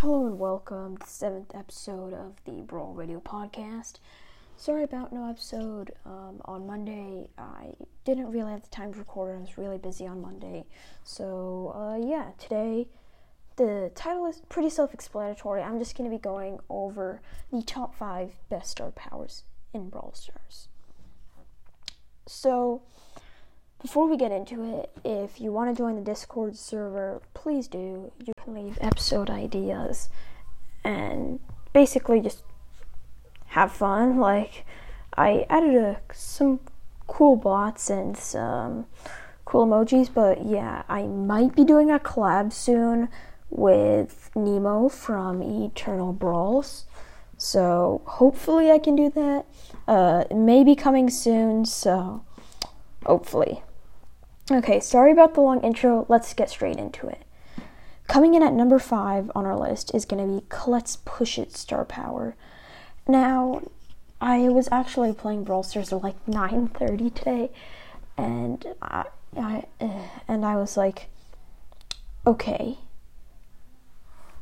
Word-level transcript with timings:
Hello 0.00 0.26
and 0.26 0.38
welcome 0.38 0.96
to 0.96 1.04
the 1.04 1.10
seventh 1.10 1.52
episode 1.56 2.14
of 2.14 2.36
the 2.44 2.62
Brawl 2.62 2.94
Radio 2.94 3.18
podcast. 3.18 3.94
Sorry 4.56 4.84
about 4.84 5.12
no 5.12 5.28
episode 5.28 5.90
um, 6.06 6.40
on 6.44 6.68
Monday. 6.68 7.26
I 7.36 7.74
didn't 8.04 8.30
really 8.30 8.52
have 8.52 8.62
the 8.62 8.68
time 8.68 8.92
to 8.92 9.00
record. 9.00 9.34
I 9.34 9.40
was 9.40 9.58
really 9.58 9.76
busy 9.76 10.06
on 10.06 10.22
Monday. 10.22 10.66
So, 11.02 11.72
uh, 11.74 11.96
yeah, 11.96 12.26
today 12.38 12.86
the 13.56 13.90
title 13.96 14.26
is 14.26 14.40
pretty 14.48 14.70
self 14.70 14.94
explanatory. 14.94 15.62
I'm 15.62 15.80
just 15.80 15.96
going 15.96 16.08
to 16.08 16.16
be 16.16 16.22
going 16.22 16.60
over 16.70 17.20
the 17.50 17.62
top 17.62 17.92
five 17.92 18.36
best 18.48 18.70
star 18.70 18.92
powers 18.92 19.42
in 19.74 19.88
Brawl 19.88 20.14
Stars. 20.14 20.68
So, 22.24 22.82
before 23.80 24.08
we 24.08 24.16
get 24.16 24.32
into 24.32 24.64
it, 24.64 24.90
if 25.04 25.40
you 25.40 25.52
want 25.52 25.74
to 25.74 25.80
join 25.80 25.94
the 25.94 26.02
Discord 26.02 26.56
server, 26.56 27.22
please 27.34 27.68
do. 27.68 28.12
You 28.24 28.32
can 28.42 28.54
leave 28.54 28.78
episode 28.80 29.30
ideas 29.30 30.08
and 30.82 31.38
basically 31.72 32.20
just 32.20 32.42
have 33.46 33.72
fun. 33.72 34.18
Like, 34.18 34.64
I 35.16 35.46
added 35.48 35.74
a, 35.74 36.00
some 36.12 36.60
cool 37.06 37.36
bots 37.36 37.88
and 37.88 38.16
some 38.16 38.86
cool 39.44 39.66
emojis, 39.66 40.12
but 40.12 40.44
yeah, 40.44 40.82
I 40.88 41.04
might 41.04 41.54
be 41.54 41.64
doing 41.64 41.90
a 41.90 41.98
collab 41.98 42.52
soon 42.52 43.08
with 43.48 44.30
Nemo 44.34 44.88
from 44.88 45.40
Eternal 45.40 46.12
Brawls. 46.12 46.84
So 47.36 48.02
hopefully 48.04 48.72
I 48.72 48.78
can 48.78 48.96
do 48.96 49.08
that. 49.10 49.46
Uh, 49.86 50.24
it 50.28 50.36
may 50.36 50.64
be 50.64 50.74
coming 50.74 51.08
soon, 51.08 51.64
so 51.64 52.24
hopefully. 53.06 53.62
Okay, 54.50 54.80
sorry 54.80 55.12
about 55.12 55.34
the 55.34 55.42
long 55.42 55.60
intro. 55.60 56.06
Let's 56.08 56.32
get 56.32 56.48
straight 56.48 56.76
into 56.78 57.06
it. 57.06 57.22
Coming 58.06 58.32
in 58.32 58.42
at 58.42 58.54
number 58.54 58.78
five 58.78 59.30
on 59.34 59.44
our 59.44 59.58
list 59.58 59.94
is 59.94 60.06
going 60.06 60.26
to 60.26 60.40
be 60.40 60.46
Colette's 60.48 60.96
Push 61.04 61.38
It 61.38 61.54
Star 61.54 61.84
Power. 61.84 62.34
Now, 63.06 63.60
I 64.22 64.48
was 64.48 64.68
actually 64.72 65.12
playing 65.12 65.44
Brawl 65.44 65.62
Stars 65.62 65.92
at 65.92 66.02
like 66.02 66.24
9:30 66.26 67.14
today, 67.14 67.50
and 68.16 68.64
I, 68.80 69.04
I 69.36 69.64
eh, 69.80 70.08
and 70.26 70.46
I 70.46 70.56
was 70.56 70.76
like, 70.78 71.08
okay. 72.26 72.78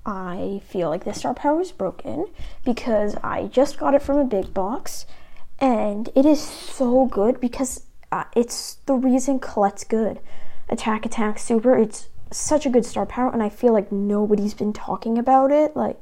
I 0.08 0.62
feel 0.68 0.88
like 0.88 1.02
this 1.02 1.18
star 1.18 1.34
power 1.34 1.60
is 1.60 1.72
broken 1.72 2.26
because 2.64 3.16
I 3.24 3.48
just 3.48 3.76
got 3.76 3.92
it 3.92 4.02
from 4.02 4.18
a 4.18 4.24
big 4.24 4.54
box, 4.54 5.04
and 5.58 6.08
it 6.14 6.24
is 6.24 6.40
so 6.40 7.06
good 7.06 7.40
because 7.40 7.82
uh, 8.12 8.24
it's 8.34 8.74
the 8.86 8.94
reason 8.94 9.38
Colette's 9.38 9.84
good. 9.84 10.20
Attack, 10.68 11.06
attack, 11.06 11.38
super. 11.38 11.76
It's 11.76 12.08
such 12.30 12.66
a 12.66 12.70
good 12.70 12.84
star 12.84 13.06
power, 13.06 13.32
and 13.32 13.42
I 13.42 13.48
feel 13.48 13.72
like 13.72 13.92
nobody's 13.92 14.54
been 14.54 14.72
talking 14.72 15.18
about 15.18 15.50
it. 15.50 15.76
Like, 15.76 16.00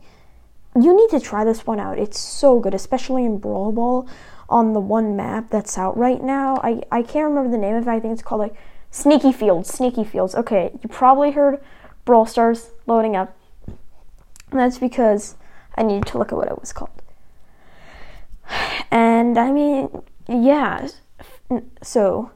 you 0.74 0.96
need 0.96 1.10
to 1.10 1.20
try 1.20 1.44
this 1.44 1.66
one 1.66 1.78
out. 1.78 1.98
It's 1.98 2.18
so 2.18 2.58
good, 2.60 2.74
especially 2.74 3.24
in 3.24 3.38
Brawl 3.38 3.72
Ball 3.72 4.08
on 4.48 4.72
the 4.72 4.80
one 4.80 5.16
map 5.16 5.50
that's 5.50 5.78
out 5.78 5.96
right 5.96 6.22
now. 6.22 6.60
I, 6.62 6.82
I 6.90 7.02
can't 7.02 7.28
remember 7.28 7.50
the 7.50 7.58
name 7.58 7.74
of 7.74 7.86
it. 7.86 7.90
I 7.90 8.00
think 8.00 8.12
it's 8.12 8.22
called 8.22 8.40
like 8.40 8.54
Sneaky 8.90 9.32
Fields. 9.32 9.68
Sneaky 9.72 10.04
Fields. 10.04 10.34
Okay, 10.34 10.70
you 10.82 10.88
probably 10.88 11.32
heard 11.32 11.60
Brawl 12.04 12.26
Stars 12.26 12.70
loading 12.86 13.16
up. 13.16 13.36
And 14.50 14.60
that's 14.60 14.78
because 14.78 15.36
I 15.76 15.82
needed 15.82 16.06
to 16.06 16.18
look 16.18 16.32
at 16.32 16.36
what 16.36 16.48
it 16.48 16.60
was 16.60 16.72
called. 16.72 16.90
And 18.90 19.38
I 19.38 19.50
mean, 19.50 20.02
yeah, 20.28 20.88
so, 21.82 22.30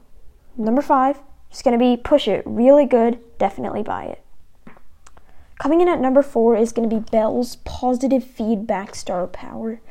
number 0.57 0.81
five 0.81 1.19
is 1.51 1.61
going 1.61 1.77
to 1.77 1.83
be 1.83 1.97
Push 2.01 2.27
It. 2.27 2.43
Really 2.45 2.85
good. 2.85 3.19
Definitely 3.37 3.83
buy 3.83 4.05
it. 4.05 4.23
Coming 5.59 5.81
in 5.81 5.89
at 5.89 5.99
number 5.99 6.21
four 6.21 6.55
is 6.55 6.71
going 6.71 6.89
to 6.89 6.95
be 6.95 7.05
Belle's 7.11 7.57
Positive 7.57 8.23
Feedback 8.23 8.95
Star 8.95 9.27
Power. 9.27 9.81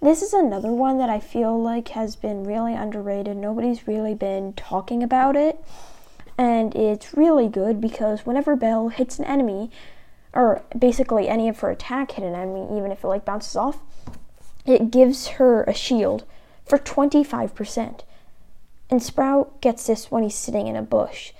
This 0.00 0.22
is 0.22 0.32
another 0.32 0.72
one 0.72 0.98
that 0.98 1.10
I 1.10 1.20
feel 1.20 1.60
like 1.60 1.88
has 1.88 2.16
been 2.16 2.44
really 2.44 2.72
underrated. 2.72 3.36
Nobody's 3.36 3.86
really 3.86 4.14
been 4.14 4.52
talking 4.54 5.02
about 5.02 5.36
it. 5.36 5.62
And 6.38 6.74
it's 6.74 7.14
really 7.14 7.48
good 7.48 7.80
because 7.80 8.24
whenever 8.24 8.54
Belle 8.54 8.88
hits 8.88 9.18
an 9.18 9.24
enemy, 9.24 9.70
or 10.32 10.62
basically 10.78 11.28
any 11.28 11.48
of 11.48 11.58
her 11.60 11.70
attack 11.70 12.12
hit 12.12 12.24
an 12.24 12.34
enemy, 12.34 12.78
even 12.78 12.92
if 12.92 13.02
it 13.02 13.08
like 13.08 13.24
bounces 13.24 13.56
off, 13.56 13.80
it 14.64 14.90
gives 14.90 15.26
her 15.28 15.64
a 15.64 15.74
shield 15.74 16.24
for 16.64 16.78
25%. 16.78 18.00
And 18.90 19.02
Sprout 19.02 19.60
gets 19.60 19.86
this 19.86 20.10
when 20.10 20.22
he's 20.22 20.34
sitting 20.34 20.66
in 20.66 20.76
a 20.76 20.82
bush. 20.82 21.32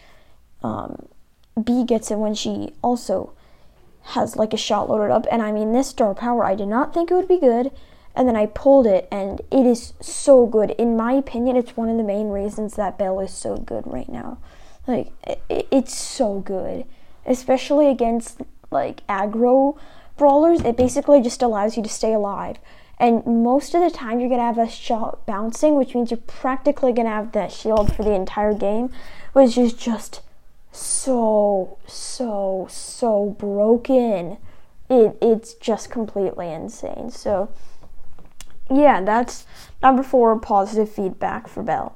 Um, 0.63 1.09
Bea 1.63 1.85
gets 1.85 2.11
it 2.11 2.19
when 2.19 2.35
she 2.35 2.73
also 2.83 3.33
has 4.03 4.37
like 4.37 4.53
a 4.53 4.59
shot 4.59 4.89
loaded 4.89 5.11
up. 5.11 5.27
And 5.31 5.43
I 5.43 5.53
mean, 5.53 5.73
this 5.73 5.89
star 5.89 6.15
power, 6.15 6.45
I 6.45 6.55
did 6.55 6.69
not 6.69 6.93
think 6.93 7.11
it 7.11 7.15
would 7.15 7.29
be 7.29 7.39
good. 7.39 7.71
And 8.15 8.27
then 8.27 8.37
I 8.37 8.47
pulled 8.47 8.87
it, 8.87 9.07
and 9.13 9.41
it 9.53 9.65
is 9.65 9.93
so 10.01 10.45
good. 10.45 10.73
In 10.73 10.97
my 10.97 11.13
opinion, 11.13 11.57
it's 11.57 11.77
one 11.77 11.89
of 11.89 11.97
the 11.97 12.03
main 12.03 12.31
reasons 12.31 12.75
that 12.75 12.99
Belle 12.99 13.21
is 13.21 13.33
so 13.33 13.59
good 13.59 13.87
right 13.87 14.09
now. 14.09 14.39
Like, 14.89 15.13
it, 15.25 15.69
it's 15.71 15.97
so 15.97 16.41
good. 16.41 16.85
Especially 17.25 17.89
against 17.89 18.41
like 18.71 19.07
aggro 19.07 19.79
brawlers, 20.17 20.63
it 20.63 20.77
basically 20.77 21.23
just 21.23 21.43
allows 21.43 21.77
you 21.77 21.83
to 21.83 21.89
stay 21.89 22.13
alive. 22.13 22.57
And 23.01 23.25
most 23.45 23.75
of 23.75 23.83
the 23.83 23.91
time, 23.91 24.19
you're 24.19 24.29
going 24.29 24.41
to 24.41 24.45
have 24.45 24.59
a 24.59 24.69
shot 24.69 25.25
bouncing, 25.25 25.77
which 25.77 25.95
means 25.95 26.11
you're 26.11 26.19
practically 26.19 26.93
going 26.93 27.07
to 27.07 27.13
have 27.13 27.33
that 27.33 27.53
shield 27.53 27.95
for 27.95 28.03
the 28.03 28.13
entire 28.13 28.55
game, 28.55 28.91
which 29.33 29.57
is 29.57 29.73
just 29.73 30.21
so, 30.73 31.79
so, 31.87 32.67
so 32.71 33.37
broken. 33.39 34.39
It, 34.91 35.17
it's 35.23 35.55
just 35.55 35.91
completely 35.91 36.51
insane. 36.51 37.11
So, 37.11 37.51
yeah, 38.71 39.01
that's 39.03 39.47
number 39.83 40.03
four 40.03 40.39
positive 40.41 40.91
feedback 40.91 41.47
for 41.47 41.63
Belle. 41.63 41.95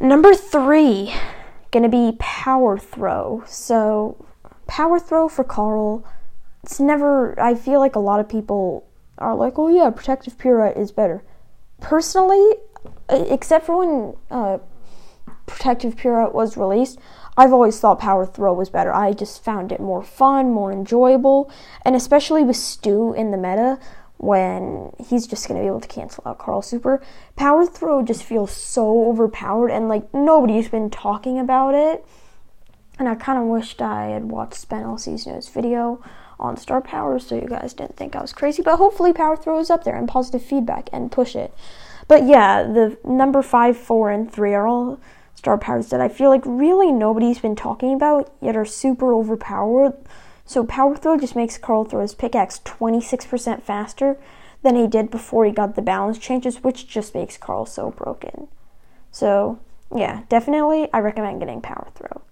Number 0.00 0.34
three, 0.34 1.14
to 1.70 1.88
be 1.88 2.16
power 2.18 2.76
throw. 2.76 3.44
So, 3.46 4.24
power 4.66 4.98
throw 4.98 5.28
for 5.28 5.44
Carl, 5.44 6.04
it's 6.62 6.80
never, 6.80 7.40
I 7.40 7.54
feel 7.54 7.80
like 7.80 7.94
a 7.94 8.00
lot 8.00 8.20
of 8.20 8.28
people 8.28 8.84
are 9.18 9.34
like, 9.34 9.58
oh 9.58 9.68
yeah, 9.68 9.90
protective 9.90 10.38
pirouette 10.38 10.76
is 10.76 10.92
better. 10.92 11.22
Personally, 11.80 12.54
except 13.08 13.66
for 13.66 13.78
when 13.78 14.16
uh, 14.30 14.58
protective 15.46 15.96
pirouette 15.96 16.34
was 16.34 16.56
released, 16.56 16.98
I've 17.36 17.52
always 17.52 17.80
thought 17.80 17.98
power 17.98 18.26
throw 18.26 18.52
was 18.52 18.70
better. 18.70 18.92
I 18.92 19.12
just 19.12 19.42
found 19.42 19.72
it 19.72 19.80
more 19.80 20.02
fun, 20.02 20.52
more 20.52 20.70
enjoyable, 20.70 21.50
and 21.84 21.96
especially 21.96 22.42
with 22.42 22.56
Stu 22.56 23.14
in 23.14 23.30
the 23.30 23.38
meta 23.38 23.78
when 24.18 24.92
he's 25.04 25.26
just 25.26 25.48
going 25.48 25.58
to 25.58 25.64
be 25.64 25.66
able 25.66 25.80
to 25.80 25.88
cancel 25.88 26.22
out 26.26 26.38
Carl 26.38 26.62
Super. 26.62 27.02
Power 27.34 27.66
throw 27.66 28.02
just 28.02 28.22
feels 28.22 28.52
so 28.52 29.08
overpowered 29.08 29.70
and 29.70 29.88
like 29.88 30.12
nobody's 30.14 30.68
been 30.68 30.90
talking 30.90 31.38
about 31.40 31.74
it. 31.74 32.04
And 32.98 33.08
I 33.08 33.16
kind 33.16 33.38
of 33.38 33.46
wished 33.46 33.82
I 33.82 34.06
had 34.06 34.26
watched 34.26 34.68
SpenLC's 34.68 35.48
video 35.48 36.00
on 36.38 36.56
star 36.56 36.80
power 36.80 37.18
so 37.18 37.34
you 37.34 37.48
guys 37.48 37.74
didn't 37.74 37.96
think 37.96 38.16
I 38.16 38.22
was 38.22 38.32
crazy. 38.32 38.62
But 38.62 38.76
hopefully, 38.76 39.12
power 39.12 39.36
throw 39.36 39.58
is 39.58 39.70
up 39.70 39.84
there 39.84 39.96
and 39.96 40.08
positive 40.08 40.42
feedback 40.42 40.88
and 40.92 41.12
push 41.12 41.36
it. 41.36 41.52
But 42.08 42.24
yeah, 42.24 42.62
the 42.62 42.98
number 43.04 43.42
five, 43.42 43.76
four, 43.76 44.10
and 44.10 44.30
three 44.30 44.54
are 44.54 44.66
all 44.66 45.00
star 45.34 45.58
powers 45.58 45.88
that 45.90 46.00
I 46.00 46.08
feel 46.08 46.30
like 46.30 46.42
really 46.44 46.92
nobody's 46.92 47.40
been 47.40 47.56
talking 47.56 47.94
about 47.94 48.32
yet 48.40 48.56
are 48.56 48.64
super 48.64 49.12
overpowered. 49.12 49.94
So 50.44 50.64
power 50.64 50.96
throw 50.96 51.16
just 51.16 51.36
makes 51.36 51.58
Carl 51.58 51.84
throw 51.84 52.00
his 52.02 52.14
pickaxe 52.14 52.60
26% 52.60 53.62
faster 53.62 54.18
than 54.62 54.76
he 54.76 54.86
did 54.86 55.10
before 55.10 55.44
he 55.44 55.52
got 55.52 55.74
the 55.74 55.82
balance 55.82 56.18
changes, 56.18 56.62
which 56.62 56.86
just 56.86 57.14
makes 57.14 57.36
Carl 57.36 57.66
so 57.66 57.90
broken. 57.90 58.48
So 59.10 59.58
yeah, 59.94 60.22
definitely 60.28 60.88
I 60.92 60.98
recommend 60.98 61.40
getting 61.40 61.60
power 61.60 61.88
throw. 61.94 62.22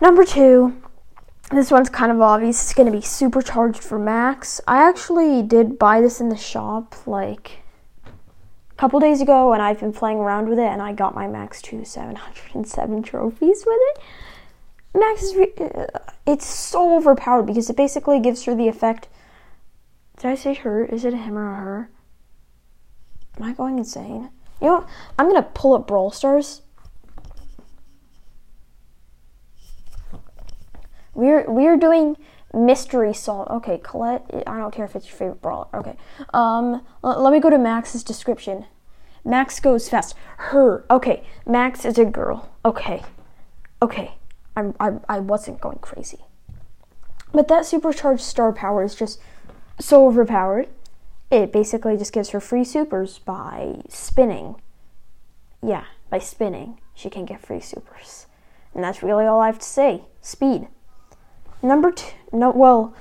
Number 0.00 0.24
two, 0.24 0.80
this 1.50 1.70
one's 1.70 1.88
kind 1.88 2.10
of 2.10 2.20
obvious. 2.20 2.62
It's 2.62 2.74
going 2.74 2.90
to 2.90 2.96
be 2.96 3.04
supercharged 3.04 3.82
for 3.82 3.98
max. 3.98 4.60
I 4.66 4.78
actually 4.88 5.42
did 5.42 5.78
buy 5.78 6.00
this 6.00 6.20
in 6.20 6.28
the 6.28 6.36
shop 6.36 7.06
like 7.06 7.60
a 8.06 8.74
couple 8.76 8.98
days 8.98 9.20
ago, 9.20 9.52
and 9.52 9.62
I've 9.62 9.80
been 9.80 9.92
playing 9.92 10.18
around 10.18 10.48
with 10.48 10.58
it, 10.58 10.66
and 10.66 10.82
I 10.82 10.92
got 10.92 11.14
my 11.14 11.28
max 11.28 11.62
to 11.62 11.84
707 11.84 13.02
trophies 13.02 13.64
with 13.66 13.78
it. 13.80 14.02
Max 14.94 15.22
is 15.22 15.36
re- 15.36 15.52
uh, 15.60 15.86
it's 16.26 16.46
so 16.46 16.96
overpowered 16.96 17.44
because 17.44 17.70
it 17.70 17.76
basically 17.76 18.18
gives 18.18 18.44
her 18.44 18.54
the 18.54 18.68
effect. 18.68 19.08
Did 20.16 20.28
I 20.28 20.34
say 20.34 20.54
her? 20.54 20.84
Is 20.84 21.04
it 21.04 21.14
him 21.14 21.36
or 21.36 21.54
her? 21.54 21.90
Am 23.36 23.44
I 23.44 23.52
going 23.52 23.78
insane? 23.78 24.30
You 24.60 24.66
know, 24.66 24.74
what? 24.76 24.88
I'm 25.18 25.28
gonna 25.28 25.42
pull 25.42 25.74
up 25.74 25.86
Brawl 25.86 26.10
Stars 26.10 26.62
We're 31.16 31.50
we're 31.50 31.76
doing 31.78 32.16
mystery 32.52 33.14
salt. 33.14 33.48
Okay, 33.50 33.78
Colette. 33.82 34.44
I 34.46 34.58
don't 34.58 34.72
care 34.72 34.84
if 34.84 34.94
it's 34.94 35.06
your 35.06 35.16
favorite 35.16 35.42
brawler. 35.42 35.66
Okay. 35.74 35.96
Um, 36.34 36.84
l- 37.02 37.22
let 37.22 37.32
me 37.32 37.40
go 37.40 37.50
to 37.50 37.58
Max's 37.58 38.04
description. 38.04 38.66
Max 39.24 39.58
goes 39.58 39.88
fast. 39.88 40.14
Her. 40.36 40.84
Okay. 40.90 41.24
Max 41.46 41.84
is 41.84 41.98
a 41.98 42.04
girl. 42.04 42.50
Okay. 42.64 43.02
Okay. 43.80 44.12
I'm, 44.54 44.74
I 44.78 44.92
I 45.08 45.18
wasn't 45.20 45.60
going 45.60 45.78
crazy. 45.78 46.20
But 47.32 47.48
that 47.48 47.66
supercharged 47.66 48.22
star 48.22 48.52
power 48.52 48.84
is 48.84 48.94
just 48.94 49.18
so 49.80 50.06
overpowered. 50.06 50.68
It 51.30 51.52
basically 51.52 51.96
just 51.96 52.12
gives 52.12 52.30
her 52.30 52.40
free 52.40 52.64
supers 52.64 53.18
by 53.18 53.80
spinning. 53.88 54.56
Yeah, 55.62 55.84
by 56.08 56.18
spinning, 56.20 56.78
she 56.94 57.10
can 57.10 57.24
get 57.24 57.40
free 57.44 57.60
supers. 57.60 58.26
And 58.74 58.84
that's 58.84 59.02
really 59.02 59.24
all 59.24 59.40
I 59.40 59.46
have 59.46 59.58
to 59.58 59.64
say. 59.66 60.02
Speed. 60.20 60.68
Number 61.62 61.90
two, 61.90 62.14
no, 62.32 62.50
well, 62.50 62.94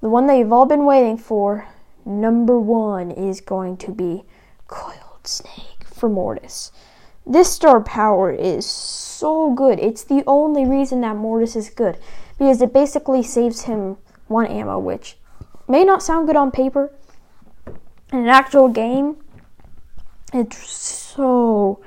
the 0.00 0.08
one 0.08 0.26
that 0.28 0.38
you've 0.38 0.52
all 0.52 0.66
been 0.66 0.84
waiting 0.84 1.18
for, 1.18 1.66
number 2.04 2.58
one 2.58 3.10
is 3.10 3.40
going 3.40 3.76
to 3.78 3.92
be 3.92 4.24
Coiled 4.66 5.26
Snake 5.26 5.84
for 5.84 6.08
Mortis. 6.08 6.72
This 7.26 7.52
star 7.52 7.80
power 7.80 8.30
is 8.30 8.64
so 8.64 9.52
good. 9.52 9.78
It's 9.80 10.04
the 10.04 10.22
only 10.26 10.64
reason 10.64 11.00
that 11.02 11.16
Mortis 11.16 11.56
is 11.56 11.68
good 11.68 11.98
because 12.38 12.62
it 12.62 12.72
basically 12.72 13.22
saves 13.22 13.62
him 13.62 13.96
one 14.28 14.46
ammo, 14.46 14.78
which 14.78 15.18
may 15.66 15.84
not 15.84 16.02
sound 16.02 16.26
good 16.26 16.36
on 16.36 16.50
paper. 16.50 16.92
In 18.12 18.20
an 18.20 18.28
actual 18.28 18.68
game, 18.68 19.16
it's 20.32 20.56
so, 20.66 21.82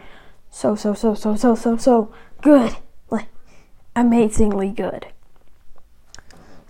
so, 0.49 0.75
so, 0.75 0.93
so, 0.93 1.15
so, 1.15 1.35
so, 1.35 1.55
so, 1.55 1.77
so 1.77 2.13
good. 2.41 2.75
Like, 3.09 3.29
amazingly 3.95 4.69
good. 4.69 5.07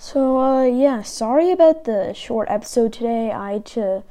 So, 0.03 0.39
uh, 0.39 0.63
yeah, 0.63 1.03
sorry 1.03 1.51
about 1.51 1.83
the 1.83 2.15
short 2.15 2.50
episode 2.50 2.92
today. 2.92 3.31
I 3.31 3.59
to, 3.65 4.01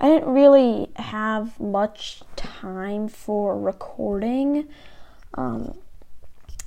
I 0.00 0.08
didn't 0.08 0.32
really 0.34 0.88
have 0.96 1.60
much 1.60 2.22
time 2.34 3.06
for 3.06 3.56
recording. 3.56 4.66
Um, 5.34 5.78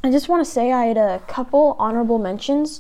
I 0.06 0.10
just 0.10 0.30
want 0.30 0.46
to 0.46 0.50
say 0.50 0.72
I 0.72 0.86
had 0.86 0.96
a 0.96 1.20
couple 1.28 1.76
honorable 1.80 2.18
mentions 2.18 2.80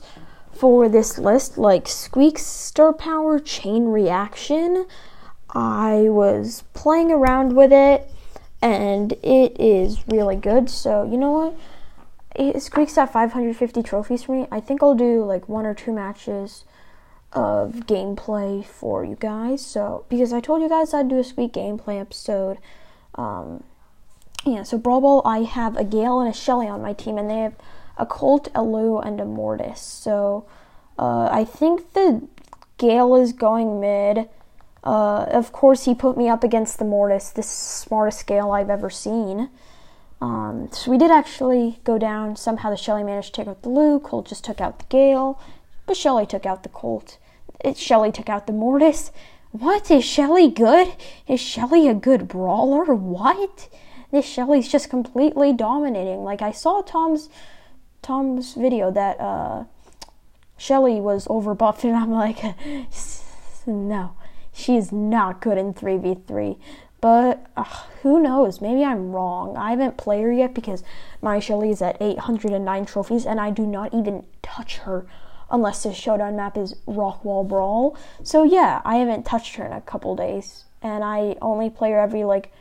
for 0.53 0.87
this 0.87 1.17
list, 1.17 1.57
like 1.57 1.89
Squeak's 1.89 2.45
Star 2.45 2.93
Power 2.93 3.37
Chain 3.37 3.87
Reaction. 3.87 4.87
I 5.49 6.05
was 6.07 6.63
playing 6.73 7.11
around 7.11 7.53
with 7.53 7.73
it 7.73 8.09
and 8.61 9.11
it 9.21 9.59
is 9.59 10.07
really 10.07 10.37
good. 10.37 10.69
So, 10.69 11.03
you 11.03 11.17
know 11.17 11.31
what? 11.33 11.55
It 12.35 12.61
Squeak's 12.61 12.97
at 12.97 13.11
550 13.11 13.83
trophies 13.83 14.23
for 14.23 14.33
me. 14.33 14.47
I 14.51 14.59
think 14.59 14.81
I'll 14.81 14.95
do 14.95 15.23
like 15.23 15.49
one 15.49 15.65
or 15.65 15.73
two 15.73 15.91
matches 15.91 16.63
of 17.33 17.85
gameplay 17.87 18.65
for 18.65 19.03
you 19.05 19.15
guys. 19.15 19.65
So, 19.65 20.05
because 20.09 20.33
I 20.33 20.39
told 20.39 20.61
you 20.61 20.69
guys 20.69 20.93
I'd 20.93 21.09
do 21.09 21.19
a 21.19 21.23
Squeak 21.23 21.53
gameplay 21.53 21.99
episode. 21.99 22.57
Um, 23.15 23.63
yeah, 24.45 24.63
so 24.63 24.77
Brawl 24.77 25.01
Ball, 25.01 25.21
I 25.25 25.39
have 25.39 25.77
a 25.77 25.83
Gale 25.83 26.19
and 26.19 26.29
a 26.29 26.33
Shelly 26.33 26.67
on 26.67 26.81
my 26.81 26.93
team, 26.93 27.17
and 27.17 27.29
they 27.29 27.39
have 27.39 27.55
a 27.97 28.05
Colt, 28.05 28.47
a 28.55 28.63
Lou, 28.63 28.97
and 28.97 29.19
a 29.19 29.25
Mortis. 29.25 29.79
So 29.79 30.45
uh, 30.97 31.29
I 31.31 31.45
think 31.45 31.93
the 31.93 32.27
Gale 32.77 33.15
is 33.15 33.33
going 33.33 33.79
mid. 33.79 34.29
Uh, 34.83 35.25
of 35.29 35.51
course, 35.51 35.85
he 35.85 35.93
put 35.93 36.17
me 36.17 36.27
up 36.27 36.43
against 36.43 36.79
the 36.79 36.85
Mortis, 36.85 37.29
the 37.29 37.43
smartest 37.43 38.25
Gale 38.25 38.51
I've 38.51 38.69
ever 38.69 38.89
seen. 38.89 39.49
Um, 40.21 40.69
so 40.71 40.91
we 40.91 40.97
did 40.97 41.11
actually 41.11 41.79
go 41.83 41.97
down. 41.97 42.35
Somehow 42.35 42.69
the 42.69 42.77
Shelly 42.77 43.03
managed 43.03 43.33
to 43.33 43.41
take 43.41 43.47
out 43.47 43.63
the 43.63 43.69
Lou. 43.69 43.99
Colt 43.99 44.27
just 44.27 44.43
took 44.43 44.61
out 44.61 44.79
the 44.79 44.85
Gale, 44.85 45.39
but 45.85 45.97
Shelly 45.97 46.25
took 46.25 46.45
out 46.45 46.63
the 46.63 46.69
Colt. 46.69 47.17
It, 47.59 47.77
Shelly 47.77 48.11
took 48.11 48.29
out 48.29 48.47
the 48.47 48.53
Mortis. 48.53 49.11
What? 49.51 49.89
Is 49.89 50.05
Shelly 50.05 50.49
good? 50.49 50.93
Is 51.27 51.39
Shelly 51.39 51.87
a 51.87 51.93
good 51.93 52.27
brawler? 52.27 52.93
What? 52.93 53.69
this 54.11 54.25
Shelly's 54.25 54.67
just 54.67 54.89
completely 54.89 55.53
dominating. 55.53 56.23
Like 56.23 56.41
I 56.41 56.51
saw 56.51 56.81
Tom's 56.81 57.29
Tom's 58.01 58.53
video 58.53 58.91
that 58.91 59.19
uh, 59.19 59.63
Shelly 60.57 60.99
was 60.99 61.25
overbuffed, 61.27 61.83
and 61.85 61.95
I'm 61.95 62.11
like, 62.11 62.43
no, 63.65 64.13
she's 64.53 64.91
not 64.91 65.41
good 65.41 65.57
in 65.57 65.73
three 65.73 65.97
v 65.97 66.17
three. 66.27 66.57
But 67.01 67.47
who 68.03 68.21
knows? 68.21 68.61
Maybe 68.61 68.85
I'm 68.85 69.11
wrong. 69.11 69.57
I 69.57 69.71
haven't 69.71 69.97
played 69.97 70.21
her 70.21 70.31
yet 70.31 70.53
because 70.53 70.83
my 71.21 71.39
Shelly 71.39 71.71
is 71.71 71.81
at 71.81 71.99
809 71.99 72.85
trophies, 72.85 73.25
and 73.25 73.39
I 73.39 73.49
do 73.49 73.65
not 73.65 73.93
even 73.93 74.23
touch 74.43 74.77
her 74.77 75.07
unless 75.49 75.83
the 75.83 75.93
showdown 75.93 76.35
map 76.35 76.57
is 76.57 76.75
Rockwall 76.87 77.47
Brawl. 77.47 77.97
So 78.23 78.43
yeah, 78.43 78.81
I 78.85 78.97
haven't 78.97 79.25
touched 79.25 79.55
her 79.55 79.65
in 79.65 79.73
a 79.73 79.81
couple 79.81 80.15
days, 80.15 80.65
and 80.81 81.03
I 81.03 81.35
only 81.41 81.69
play 81.69 81.91
her 81.91 81.99
every 81.99 82.23
like 82.23 82.51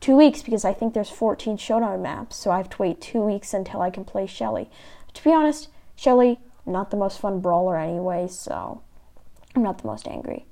two 0.00 0.16
weeks 0.16 0.42
because 0.42 0.64
I 0.64 0.72
think 0.72 0.94
there's 0.94 1.10
14 1.10 1.58
showdown 1.58 2.02
maps, 2.02 2.36
so 2.36 2.50
I 2.50 2.56
have 2.56 2.70
to 2.70 2.82
wait 2.82 3.00
two 3.00 3.20
weeks 3.20 3.52
until 3.52 3.82
I 3.82 3.90
can 3.90 4.04
play 4.04 4.26
Shelly. 4.26 4.70
To 5.14 5.24
be 5.24 5.32
honest, 5.32 5.68
Shelly, 5.94 6.40
not 6.64 6.90
the 6.90 6.96
most 6.96 7.20
fun 7.20 7.40
brawler 7.40 7.76
anyway, 7.76 8.28
so 8.28 8.80
I'm 9.54 9.62
not 9.62 9.78
the 9.78 9.86
most 9.86 10.08
angry. 10.08 10.46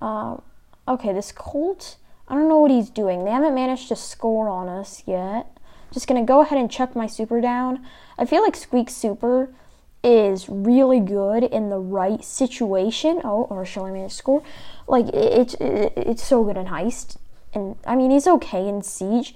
Um, 0.00 0.42
okay, 0.86 1.12
this 1.12 1.32
Colt, 1.32 1.96
I 2.28 2.34
don't 2.34 2.48
know 2.48 2.58
what 2.58 2.70
he's 2.70 2.90
doing. 2.90 3.24
They 3.24 3.30
haven't 3.30 3.54
managed 3.54 3.88
to 3.88 3.96
score 3.96 4.48
on 4.48 4.68
us 4.68 5.02
yet. 5.06 5.46
Just 5.92 6.06
gonna 6.06 6.24
go 6.24 6.40
ahead 6.40 6.58
and 6.58 6.70
chuck 6.70 6.96
my 6.96 7.06
super 7.06 7.40
down. 7.40 7.86
I 8.18 8.24
feel 8.24 8.42
like 8.42 8.56
Squeak 8.56 8.90
super 8.90 9.54
is 10.02 10.48
really 10.48 11.00
good 11.00 11.44
in 11.44 11.70
the 11.70 11.78
right 11.78 12.24
situation. 12.24 13.20
Oh, 13.24 13.44
or 13.50 13.64
Shelly 13.64 13.92
managed 13.92 14.12
to 14.12 14.18
score. 14.18 14.42
Like, 14.86 15.06
it's 15.08 15.54
it, 15.54 15.92
it's 15.96 16.22
so 16.22 16.44
good 16.44 16.56
in 16.56 16.66
Heist 16.66 17.16
and 17.56 17.76
I 17.84 17.96
mean 17.96 18.10
he's 18.10 18.26
okay 18.26 18.68
in 18.68 18.82
Siege. 18.82 19.34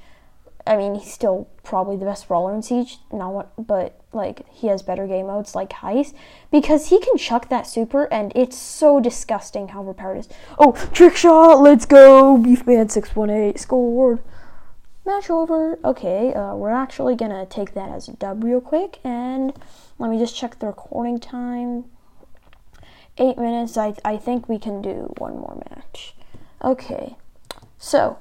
I 0.70 0.76
mean 0.76 0.94
he's 0.94 1.12
still 1.12 1.48
probably 1.64 1.96
the 1.96 2.04
best 2.04 2.28
brawler 2.28 2.54
in 2.54 2.62
Siege. 2.62 2.98
Not 3.12 3.32
what, 3.34 3.66
but 3.66 4.00
like 4.12 4.48
he 4.48 4.68
has 4.68 4.82
better 4.82 5.04
game 5.08 5.26
modes 5.26 5.56
like 5.56 5.70
Heist 5.70 6.14
because 6.52 6.90
he 6.90 7.00
can 7.00 7.16
chuck 7.16 7.48
that 7.48 7.66
super 7.66 8.04
and 8.12 8.30
it's 8.36 8.56
so 8.56 9.00
disgusting 9.00 9.68
how 9.68 9.80
overpowered 9.80 10.18
it 10.18 10.20
is. 10.20 10.28
Oh, 10.60 10.72
trick 10.92 11.16
shot! 11.16 11.60
Let's 11.60 11.86
go, 11.86 12.38
Beefman 12.38 12.88
six 12.88 13.16
one 13.16 13.30
eight 13.30 13.58
scored. 13.58 14.22
Match 15.04 15.28
over. 15.28 15.76
Okay, 15.84 16.32
uh, 16.34 16.54
we're 16.54 16.70
actually 16.70 17.16
gonna 17.16 17.46
take 17.46 17.74
that 17.74 17.90
as 17.90 18.06
a 18.06 18.12
dub 18.12 18.44
real 18.44 18.60
quick 18.60 19.00
and 19.02 19.52
let 19.98 20.08
me 20.08 20.20
just 20.20 20.36
check 20.36 20.60
the 20.60 20.66
recording 20.66 21.18
time. 21.18 21.86
Eight 23.18 23.38
minutes. 23.38 23.76
I 23.76 23.94
I 24.04 24.16
think 24.16 24.48
we 24.48 24.60
can 24.60 24.80
do 24.80 25.12
one 25.18 25.34
more 25.34 25.60
match. 25.68 26.14
Okay. 26.62 27.16
So, 27.76 28.18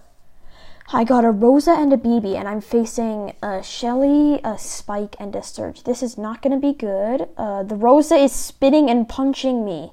I 0.91 1.03
got 1.03 1.23
a 1.23 1.29
Rosa 1.29 1.73
and 1.73 1.93
a 1.93 1.97
Bibi, 1.97 2.35
and 2.35 2.47
I'm 2.47 2.61
facing 2.61 3.33
a 3.43 3.61
Shelly, 3.61 4.41
a 4.43 4.57
Spike, 4.57 5.15
and 5.19 5.35
a 5.35 5.43
Surge. 5.43 5.83
This 5.83 6.01
is 6.01 6.17
not 6.17 6.41
going 6.41 6.59
to 6.59 6.67
be 6.67 6.73
good. 6.73 7.29
Uh, 7.37 7.61
the 7.61 7.75
Rosa 7.75 8.15
is 8.15 8.31
spitting 8.31 8.89
and 8.89 9.07
punching 9.07 9.63
me. 9.63 9.91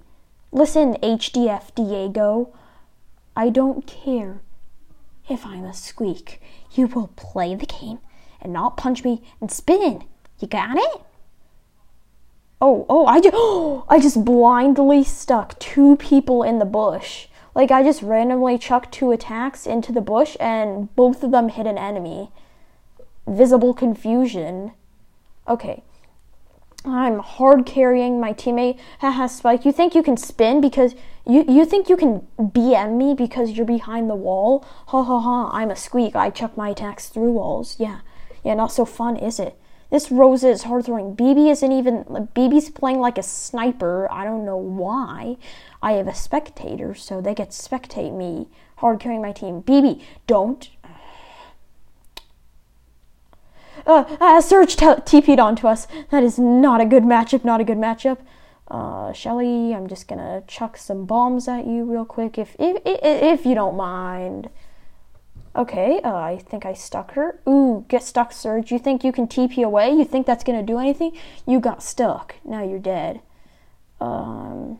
Listen, 0.53 0.95
HDF 1.03 1.75
Diego. 1.75 2.55
I 3.37 3.51
don't 3.51 3.87
care 3.87 4.41
if 5.29 5.45
I'm 5.45 5.65
a 5.65 5.75
squeak. 5.75 6.41
You 6.73 6.87
will 6.87 7.09
play 7.09 7.55
the 7.55 7.67
game 7.67 7.99
and 8.41 8.55
not 8.55 8.79
punch 8.79 9.05
me 9.05 9.23
and 9.39 9.51
spin. 9.51 10.05
You 10.39 10.49
got 10.49 10.79
it? 10.79 11.03
Oh, 12.59 12.87
oh, 12.89 13.05
I 13.05 13.21
just, 13.21 13.35
oh, 13.37 13.85
I 13.91 14.01
just 14.01 14.25
blindly 14.25 15.05
stuck 15.05 15.59
two 15.59 15.97
people 15.97 16.43
in 16.43 16.59
the 16.59 16.65
bush. 16.65 17.27
Like 17.57 17.71
I 17.71 17.83
just 17.83 18.03
randomly 18.03 18.59
chucked 18.59 18.93
two 18.93 19.13
attacks 19.13 19.67
into 19.67 19.91
the 19.91 20.03
bush 20.03 20.37
and 20.39 20.95
both 20.95 21.25
of 21.25 21.31
them 21.31 21.49
hit 21.49 21.67
an 21.67 21.79
enemy. 21.79 22.31
Visible 23.27 23.73
confusion. 23.73 24.73
Okay. 25.49 25.83
I'm 26.85 27.21
hard 27.21 27.65
carrying 27.65 28.21
my 28.21 28.35
teammate. 28.35 28.79
Haha, 29.01 29.27
Spike. 29.29 29.65
You 29.65 29.73
think 29.73 29.95
you 29.95 30.03
can 30.03 30.19
spin 30.19 30.61
because 30.61 30.95
you 31.27 31.47
you 31.49 31.65
think 31.65 31.89
you 31.89 31.97
can 31.97 32.27
BM 32.39 32.99
me 32.99 33.15
because 33.15 33.53
you're 33.53 33.65
behind 33.65 34.11
the 34.11 34.15
wall? 34.15 34.63
Ha 34.89 35.03
ha 35.03 35.19
ha. 35.19 35.51
I'm 35.51 35.71
a 35.71 35.77
squeak. 35.77 36.15
I 36.15 36.29
chuck 36.29 36.59
my 36.59 36.69
attacks 36.69 37.09
through 37.09 37.33
walls. 37.33 37.77
Yeah. 37.79 38.01
Yeah, 38.45 38.53
not 38.53 38.71
so 38.71 38.85
fun, 38.85 39.17
is 39.17 39.41
it? 39.41 39.59
This 39.91 40.11
Rosa 40.11 40.49
is 40.49 40.65
hard 40.65 40.85
throwing. 40.85 41.15
Bibi 41.15 41.49
isn't 41.51 41.73
even. 41.73 42.29
Bibi's 42.35 42.71
playing 42.71 42.99
like 42.99 43.19
a 43.19 43.23
sniper. 43.23 44.11
I 44.11 44.25
don't 44.25 44.45
know 44.45 44.57
why. 44.57 45.37
I 45.83 45.93
have 45.93 46.09
a 46.09 46.15
spectator, 46.15 46.95
so 46.95 47.21
they 47.21 47.35
get 47.35 47.51
spectate 47.51 48.17
me 48.17 48.49
hard 48.77 49.01
carrying 49.01 49.23
my 49.23 49.33
team. 49.33 49.61
Bibi, 49.61 50.05
don't. 50.27 50.69
Uh, 53.87 54.17
uh, 54.21 54.41
Surge 54.41 54.75
t- 54.75 54.87
TP'd 54.87 55.39
onto 55.39 55.69
us. 55.69 55.87
That 56.11 56.23
is 56.23 56.39
not 56.39 56.81
a 56.81 56.85
good 56.87 57.05
matchup, 57.05 57.45
not 57.45 57.61
a 57.61 57.65
good 57.65 57.79
matchup. 57.79 58.19
Uh, 58.69 59.13
Shelly, 59.13 59.75
I'm 59.75 59.87
just 59.87 60.09
gonna 60.09 60.43
chuck 60.49 60.77
some 60.77 61.05
bombs 61.05 61.47
at 61.47 61.67
you 61.67 61.85
real 61.85 62.05
quick 62.05 62.37
if, 62.37 62.57
if, 62.59 62.79
if, 62.85 63.01
if 63.03 63.47
you 63.47 63.55
don't 63.55 63.77
mind. 63.77 64.51
Okay, 65.57 66.01
uh, 66.05 66.15
I 66.15 66.37
think 66.37 66.67
I 66.67 66.75
stuck 66.75 67.13
her. 67.13 67.41
Ooh, 67.49 67.87
get 67.89 68.03
stuck, 68.03 68.33
Surge. 68.33 68.71
You 68.71 68.79
think 68.79 69.03
you 69.03 69.11
can 69.11 69.27
TP 69.27 69.65
away? 69.65 69.91
You 69.91 70.05
think 70.05 70.27
that's 70.27 70.45
gonna 70.45 70.63
do 70.63 70.79
anything? 70.79 71.13
You 71.47 71.61
got 71.61 71.83
stuck. 71.83 72.35
Now 72.45 72.63
you're 72.63 72.79
dead. 72.79 73.21
Um, 74.01 74.79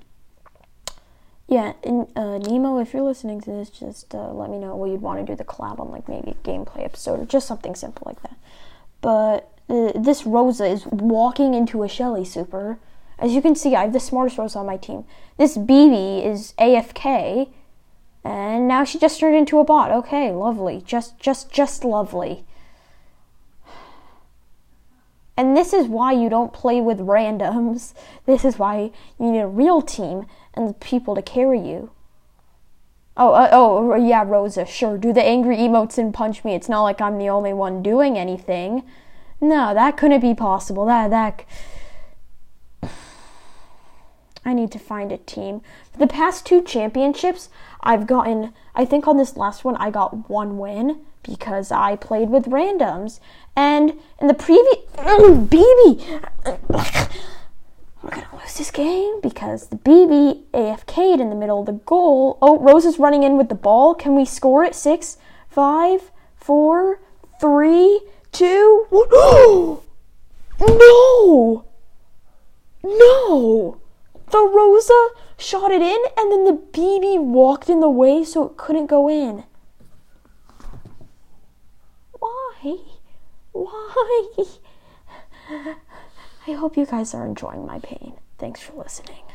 yeah, 1.49 1.75
and, 1.85 2.09
uh, 2.17 2.39
Nemo, 2.39 2.79
if 2.79 2.93
you're 2.93 3.03
listening 3.03 3.41
to 3.43 3.51
this, 3.51 3.71
just 3.71 4.15
uh, 4.15 4.33
let 4.33 4.51
me 4.51 4.59
know 4.59 4.75
what 4.75 4.91
you'd 4.91 5.01
want 5.01 5.21
to 5.21 5.33
do 5.33 5.37
the 5.37 5.45
collab 5.45 5.79
on, 5.79 5.91
like 5.91 6.09
maybe 6.09 6.33
a 6.33 6.49
gameplay 6.49 6.85
episode 6.85 7.21
or 7.21 7.25
just 7.25 7.47
something 7.47 7.75
simple 7.75 8.03
like 8.05 8.21
that. 8.23 8.37
But 9.01 9.49
uh, 9.69 9.93
this 9.95 10.27
Rosa 10.27 10.67
is 10.67 10.87
walking 10.87 11.55
into 11.55 11.83
a 11.85 11.89
Shelly 11.89 12.25
super, 12.25 12.79
As 13.19 13.33
you 13.33 13.41
can 13.41 13.55
see, 13.55 13.75
I 13.75 13.83
have 13.83 13.93
the 13.93 14.01
smartest 14.01 14.39
Rosa 14.39 14.59
on 14.59 14.67
my 14.67 14.77
team. 14.77 15.05
This 15.39 15.57
Bibi 15.57 16.25
is 16.25 16.53
AFK, 16.59 17.49
and 18.27 18.67
now 18.67 18.83
she 18.83 18.99
just 18.99 19.21
turned 19.21 19.37
into 19.37 19.61
a 19.61 19.65
bot. 19.65 19.93
Okay, 19.93 20.33
lovely. 20.33 20.83
Just, 20.85 21.19
just, 21.19 21.51
just 21.51 21.85
lovely. 21.85 22.45
And 25.37 25.57
this 25.57 25.73
is 25.73 25.87
why 25.87 26.13
you 26.13 26.29
don't 26.29 26.53
play 26.53 26.81
with 26.81 26.99
randoms. 26.99 27.95
This 28.27 28.45
is 28.45 28.59
why 28.59 28.91
you 29.21 29.31
need 29.31 29.39
a 29.39 29.47
real 29.47 29.81
team 29.81 30.27
and 30.55 30.81
people 30.81 31.15
to 31.15 31.23
carry 31.23 31.61
you. 31.61 31.91
Oh, 33.17 33.33
uh, 33.33 33.49
oh, 33.53 33.95
yeah, 33.95 34.25
Rosa, 34.27 34.67
sure. 34.67 34.99
Do 34.99 35.13
the 35.13 35.23
angry 35.23 35.59
emotes 35.59 35.97
and 35.97 36.13
punch 36.13 36.45
me. 36.45 36.55
It's 36.55 36.69
not 36.69 36.83
like 36.83 37.01
I'm 37.01 37.19
the 37.19 37.29
only 37.29 37.53
one 37.53 37.85
doing 37.85 38.19
anything. 38.19 38.83
No, 39.41 39.73
that 39.73 39.97
couldn't 39.97 40.21
be 40.21 40.35
possible. 40.35 40.87
That, 40.87 41.11
that. 41.11 41.45
I 44.45 44.53
need 44.53 44.73
to 44.73 44.81
find 44.81 45.13
a 45.13 45.19
team. 45.19 45.61
For 45.93 45.99
the 45.99 46.09
past 46.09 46.45
two 46.45 46.63
championships, 46.63 47.49
I've 47.87 48.09
gotten, 48.09 48.53
I 48.75 48.85
think 48.85 49.07
on 49.07 49.17
this 49.17 49.37
last 49.37 49.65
one, 49.65 49.77
I 49.77 49.91
got 49.91 50.29
one 50.29 50.59
win 50.59 51.03
because 51.23 51.71
I 51.71 51.95
played 51.95 52.31
with 52.31 52.47
randoms. 52.47 53.21
And 53.55 53.95
in 54.21 54.27
the 54.27 54.35
previous, 54.35 54.79
Bibi, 54.97 56.05
we're 58.03 58.11
gonna 58.11 58.29
lose 58.33 58.59
this 58.59 58.73
game 58.73 59.21
because 59.21 59.69
the 59.69 59.77
Bibi 59.77 60.43
AFK'd 60.53 61.21
in 61.21 61.31
the 61.31 61.37
middle 61.37 61.61
of 61.61 61.67
the 61.67 61.73
goal. 61.73 62.39
Oh, 62.43 62.59
Rose 62.59 62.85
is 62.85 62.99
running 62.99 63.23
in 63.23 63.37
with 63.39 63.49
the 63.49 63.55
ball. 63.55 63.95
Can 63.95 64.17
we 64.17 64.25
score 64.25 64.65
it? 64.65 64.75
Six, 64.75 65.17
five, 65.49 66.11
four, 66.35 67.01
three, 67.41 68.01
two, 68.33 68.87
one. 68.91 69.09
no! 70.61 71.65
No! 72.83 73.81
The 74.31 74.39
Rosa 74.39 75.09
shot 75.39 75.71
it 75.71 75.83
in, 75.83 75.99
and 76.17 76.33
then 76.33 76.45
the 76.45 76.53
Bibi 76.53 77.19
walked 77.19 77.69
in 77.69 77.81
the 77.81 77.91
way 77.91 78.25
so 78.25 78.47
it 78.47 78.57
couldn't 78.57 78.87
go 78.87 79.09
in. 79.09 79.45
Why? 82.19 82.79
Why? 83.53 84.33
I 86.49 86.53
hope 86.53 86.77
you 86.77 86.87
guys 86.87 87.15
are 87.15 87.27
enjoying 87.27 87.67
my 87.67 87.79
pain. 87.81 88.15
Thanks 88.39 88.61
for 88.61 88.75
listening. 88.75 89.26